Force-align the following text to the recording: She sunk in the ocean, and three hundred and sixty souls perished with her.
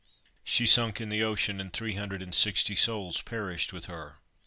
She 0.43 0.65
sunk 0.65 0.99
in 0.99 1.09
the 1.09 1.21
ocean, 1.21 1.61
and 1.61 1.71
three 1.71 1.93
hundred 1.93 2.23
and 2.23 2.33
sixty 2.33 2.75
souls 2.75 3.21
perished 3.21 3.71
with 3.71 3.85
her. 3.85 4.17